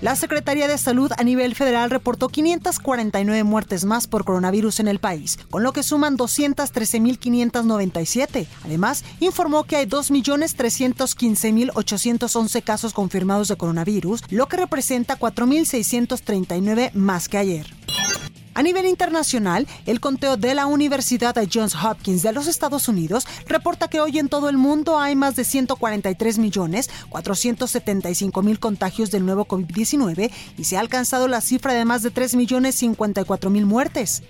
[0.00, 4.98] La Secretaría de Salud a nivel federal reportó 549 muertes más por coronavirus en el
[4.98, 8.46] país, con lo que suman 213.597.
[8.64, 17.36] Además, informó que hay 2.315.811 casos confirmados de coronavirus, lo que representa 4.639 más que
[17.36, 17.79] ayer.
[18.60, 23.26] A nivel internacional, el conteo de la Universidad de Johns Hopkins de los Estados Unidos
[23.46, 29.10] reporta que hoy en todo el mundo hay más de 143 millones 475 mil contagios
[29.10, 33.48] del nuevo COVID-19 y se ha alcanzado la cifra de más de 3 millones 54
[33.48, 34.24] mil muertes.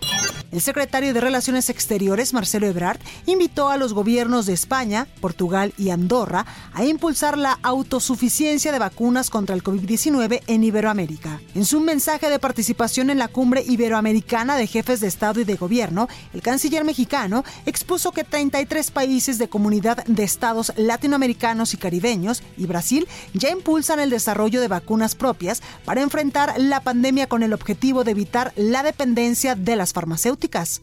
[0.53, 5.91] El secretario de Relaciones Exteriores, Marcelo Ebrard, invitó a los gobiernos de España, Portugal y
[5.91, 11.41] Andorra a impulsar la autosuficiencia de vacunas contra el COVID-19 en Iberoamérica.
[11.55, 15.55] En su mensaje de participación en la cumbre iberoamericana de jefes de Estado y de
[15.55, 22.43] Gobierno, el canciller mexicano expuso que 33 países de comunidad de estados latinoamericanos y caribeños
[22.57, 27.53] y Brasil ya impulsan el desarrollo de vacunas propias para enfrentar la pandemia con el
[27.53, 30.81] objetivo de evitar la dependencia de las farmacéuticas farmacéuticas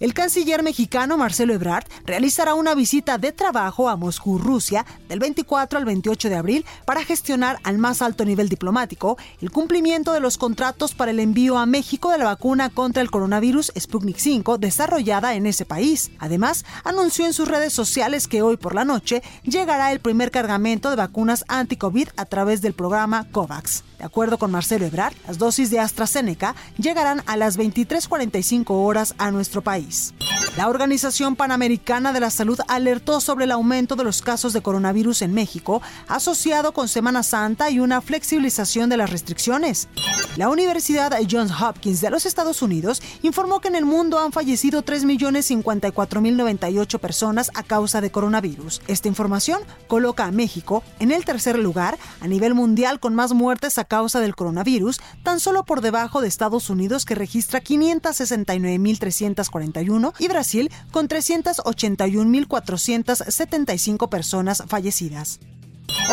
[0.00, 5.78] el canciller mexicano Marcelo Ebrard realizará una visita de trabajo a Moscú, Rusia, del 24
[5.78, 10.38] al 28 de abril para gestionar al más alto nivel diplomático el cumplimiento de los
[10.38, 15.34] contratos para el envío a México de la vacuna contra el coronavirus Sputnik 5 desarrollada
[15.34, 16.10] en ese país.
[16.18, 20.88] Además, anunció en sus redes sociales que hoy por la noche llegará el primer cargamento
[20.88, 23.84] de vacunas anti-COVID a través del programa COVAX.
[23.98, 29.30] De acuerdo con Marcelo Ebrard, las dosis de AstraZeneca llegarán a las 23.45 horas a
[29.30, 29.89] nuestro país.
[29.90, 30.12] peace.
[30.56, 35.22] La Organización Panamericana de la Salud alertó sobre el aumento de los casos de coronavirus
[35.22, 39.86] en México, asociado con Semana Santa y una flexibilización de las restricciones.
[40.36, 44.84] La Universidad Johns Hopkins de los Estados Unidos informó que en el mundo han fallecido
[44.84, 48.82] 3.054.098 personas a causa de coronavirus.
[48.88, 53.78] Esta información coloca a México en el tercer lugar a nivel mundial con más muertes
[53.78, 60.26] a causa del coronavirus, tan solo por debajo de Estados Unidos que registra 569.341 y
[60.50, 65.38] Brasil con 381.475 personas fallecidas.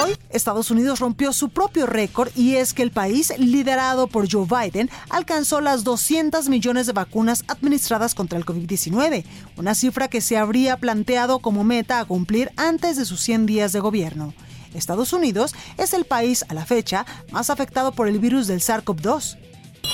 [0.02, 4.46] Hoy, Estados Unidos rompió su propio récord y es que el país, liderado por Joe
[4.46, 9.25] Biden, alcanzó las 200 millones de vacunas administradas contra el COVID-19,
[9.56, 13.72] una cifra que se habría planteado como meta a cumplir antes de sus 100 días
[13.72, 14.34] de gobierno.
[14.74, 19.38] Estados Unidos es el país a la fecha más afectado por el virus del SARS-CoV-2.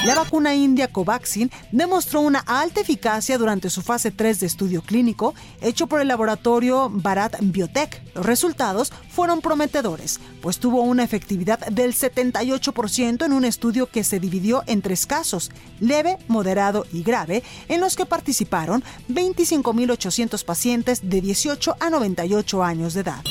[0.06, 5.34] La vacuna india Covaxin demostró una alta eficacia durante su fase 3 de estudio clínico
[5.62, 8.02] hecho por el laboratorio Bharat Biotech.
[8.14, 14.20] Los resultados fueron prometedores, pues tuvo una efectividad del 78% en un estudio que se
[14.20, 21.22] dividió en tres casos, leve, moderado y grave, en los que participaron 25.800 pacientes de
[21.22, 23.24] 18 a 98 años de edad.